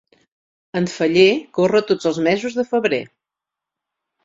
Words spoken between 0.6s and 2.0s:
En Feller corre